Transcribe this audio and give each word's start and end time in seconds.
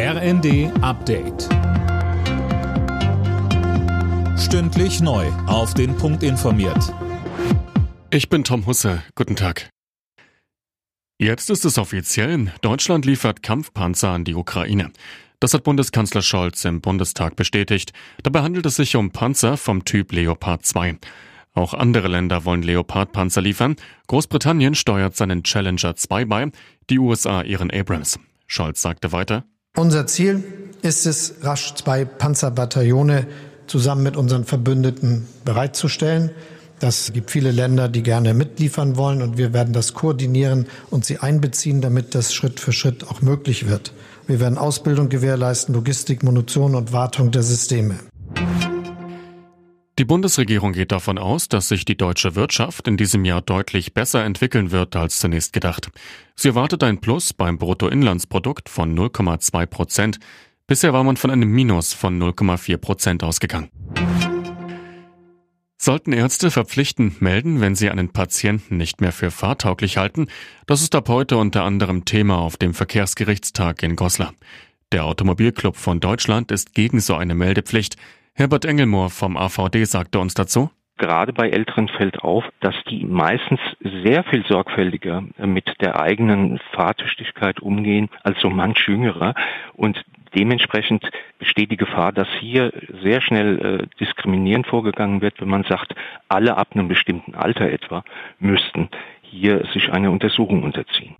RND 0.00 0.70
Update. 0.80 1.48
Stündlich 4.38 5.00
neu. 5.00 5.26
Auf 5.48 5.74
den 5.74 5.96
Punkt 5.96 6.22
informiert. 6.22 6.94
Ich 8.10 8.28
bin 8.28 8.44
Tom 8.44 8.64
Husse. 8.66 9.02
Guten 9.16 9.34
Tag. 9.34 9.70
Jetzt 11.18 11.50
ist 11.50 11.64
es 11.64 11.78
offiziell. 11.78 12.52
Deutschland 12.60 13.06
liefert 13.06 13.42
Kampfpanzer 13.42 14.10
an 14.10 14.22
die 14.22 14.36
Ukraine. 14.36 14.92
Das 15.40 15.52
hat 15.52 15.64
Bundeskanzler 15.64 16.22
Scholz 16.22 16.64
im 16.64 16.80
Bundestag 16.80 17.34
bestätigt. 17.34 17.92
Dabei 18.22 18.42
handelt 18.42 18.66
es 18.66 18.76
sich 18.76 18.94
um 18.94 19.10
Panzer 19.10 19.56
vom 19.56 19.84
Typ 19.84 20.12
Leopard 20.12 20.64
2. 20.64 20.96
Auch 21.54 21.74
andere 21.74 22.06
Länder 22.06 22.44
wollen 22.44 22.62
Leopard-Panzer 22.62 23.40
liefern. 23.40 23.74
Großbritannien 24.06 24.76
steuert 24.76 25.16
seinen 25.16 25.42
Challenger 25.42 25.96
2 25.96 26.24
bei, 26.26 26.52
die 26.88 27.00
USA 27.00 27.42
ihren 27.42 27.72
Abrams. 27.72 28.20
Scholz 28.46 28.80
sagte 28.80 29.10
weiter, 29.10 29.44
unser 29.76 30.06
Ziel 30.06 30.42
ist 30.82 31.06
es, 31.06 31.34
rasch 31.42 31.74
zwei 31.74 32.04
Panzerbataillone 32.04 33.26
zusammen 33.66 34.02
mit 34.02 34.16
unseren 34.16 34.44
Verbündeten 34.44 35.26
bereitzustellen. 35.44 36.30
Das 36.80 37.12
gibt 37.12 37.30
viele 37.30 37.50
Länder, 37.50 37.88
die 37.88 38.02
gerne 38.02 38.34
mitliefern 38.34 38.96
wollen 38.96 39.22
und 39.22 39.36
wir 39.36 39.52
werden 39.52 39.72
das 39.72 39.94
koordinieren 39.94 40.66
und 40.90 41.04
sie 41.04 41.18
einbeziehen, 41.18 41.80
damit 41.80 42.14
das 42.14 42.32
Schritt 42.32 42.60
für 42.60 42.72
Schritt 42.72 43.08
auch 43.08 43.20
möglich 43.20 43.68
wird. 43.68 43.92
Wir 44.26 44.40
werden 44.40 44.58
Ausbildung 44.58 45.08
gewährleisten, 45.08 45.74
Logistik, 45.74 46.22
Munition 46.22 46.74
und 46.74 46.92
Wartung 46.92 47.30
der 47.30 47.42
Systeme. 47.42 47.98
Die 49.98 50.04
Bundesregierung 50.04 50.74
geht 50.74 50.92
davon 50.92 51.18
aus, 51.18 51.48
dass 51.48 51.66
sich 51.66 51.84
die 51.84 51.96
deutsche 51.96 52.36
Wirtschaft 52.36 52.86
in 52.86 52.96
diesem 52.96 53.24
Jahr 53.24 53.42
deutlich 53.42 53.94
besser 53.94 54.24
entwickeln 54.24 54.70
wird 54.70 54.94
als 54.94 55.18
zunächst 55.18 55.52
gedacht. 55.52 55.90
Sie 56.36 56.46
erwartet 56.46 56.84
ein 56.84 57.00
Plus 57.00 57.32
beim 57.32 57.58
Bruttoinlandsprodukt 57.58 58.68
von 58.68 58.96
0,2 58.96 59.66
Prozent. 59.66 60.20
Bisher 60.68 60.92
war 60.92 61.02
man 61.02 61.16
von 61.16 61.32
einem 61.32 61.50
Minus 61.50 61.94
von 61.94 62.16
0,4 62.22 62.76
Prozent 62.76 63.24
ausgegangen. 63.24 63.70
Sollten 65.76 66.12
Ärzte 66.12 66.52
verpflichtend 66.52 67.20
melden, 67.20 67.60
wenn 67.60 67.74
sie 67.74 67.90
einen 67.90 68.10
Patienten 68.10 68.76
nicht 68.76 69.00
mehr 69.00 69.12
für 69.12 69.32
fahrtauglich 69.32 69.96
halten? 69.96 70.28
Das 70.66 70.80
ist 70.80 70.94
ab 70.94 71.08
heute 71.08 71.38
unter 71.38 71.64
anderem 71.64 72.04
Thema 72.04 72.38
auf 72.38 72.56
dem 72.56 72.72
Verkehrsgerichtstag 72.72 73.82
in 73.82 73.96
Goslar. 73.96 74.32
Der 74.92 75.06
Automobilclub 75.06 75.76
von 75.76 75.98
Deutschland 75.98 76.52
ist 76.52 76.72
gegen 76.72 77.00
so 77.00 77.16
eine 77.16 77.34
Meldepflicht. 77.34 77.96
Herbert 78.38 78.66
Engelmohr 78.66 79.10
vom 79.10 79.36
AVD 79.36 79.84
sagte 79.84 80.20
uns 80.20 80.32
dazu. 80.32 80.70
Gerade 80.96 81.32
bei 81.32 81.50
Älteren 81.50 81.88
fällt 81.88 82.20
auf, 82.20 82.44
dass 82.60 82.76
die 82.88 83.04
meistens 83.04 83.58
sehr 84.04 84.22
viel 84.22 84.46
sorgfältiger 84.46 85.24
mit 85.38 85.74
der 85.80 86.00
eigenen 86.00 86.60
Fahrtüchtigkeit 86.70 87.58
umgehen 87.58 88.08
als 88.22 88.38
so 88.40 88.48
manch 88.48 88.86
Jüngerer. 88.86 89.34
Und 89.74 90.04
dementsprechend 90.36 91.10
besteht 91.40 91.72
die 91.72 91.76
Gefahr, 91.76 92.12
dass 92.12 92.28
hier 92.38 92.72
sehr 93.02 93.20
schnell 93.22 93.58
äh, 93.58 93.86
diskriminierend 93.98 94.68
vorgegangen 94.68 95.20
wird, 95.20 95.40
wenn 95.40 95.48
man 95.48 95.64
sagt, 95.64 95.96
alle 96.28 96.56
ab 96.56 96.68
einem 96.74 96.86
bestimmten 96.86 97.34
Alter 97.34 97.68
etwa 97.68 98.04
müssten 98.38 98.88
hier 99.20 99.66
sich 99.72 99.90
einer 99.90 100.12
Untersuchung 100.12 100.62
unterziehen. 100.62 101.16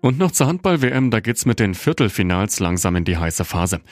Und 0.00 0.18
noch 0.18 0.32
zur 0.32 0.48
Handball-WM, 0.48 1.12
da 1.12 1.20
geht's 1.20 1.46
mit 1.46 1.60
den 1.60 1.74
Viertelfinals 1.74 2.58
langsam 2.58 2.96
in 2.96 3.04
die 3.04 3.18
heiße 3.18 3.44
Phase. 3.44 3.82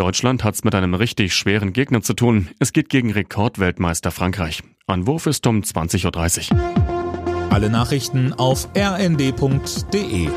Deutschland 0.00 0.44
hat's 0.44 0.64
mit 0.64 0.74
einem 0.74 0.94
richtig 0.94 1.34
schweren 1.34 1.74
Gegner 1.74 2.00
zu 2.00 2.14
tun. 2.14 2.48
Es 2.58 2.72
geht 2.72 2.88
gegen 2.88 3.10
Rekordweltmeister 3.10 4.10
Frankreich. 4.10 4.62
Anwurf 4.86 5.26
ist 5.26 5.46
um 5.46 5.60
20.30 5.60 6.54
Uhr. 6.54 7.50
Alle 7.50 7.68
Nachrichten 7.68 8.32
auf 8.32 8.70
rnd.de 8.74 10.30